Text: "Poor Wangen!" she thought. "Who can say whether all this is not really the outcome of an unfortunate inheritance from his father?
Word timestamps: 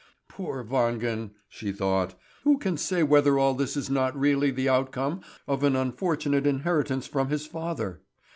"Poor 0.27 0.63
Wangen!" 0.63 1.29
she 1.47 1.71
thought. 1.71 2.19
"Who 2.43 2.57
can 2.57 2.75
say 2.75 3.03
whether 3.03 3.37
all 3.37 3.53
this 3.53 3.77
is 3.77 3.87
not 3.87 4.17
really 4.19 4.49
the 4.49 4.67
outcome 4.67 5.21
of 5.47 5.63
an 5.63 5.75
unfortunate 5.75 6.47
inheritance 6.47 7.05
from 7.05 7.29
his 7.29 7.45
father? 7.45 8.01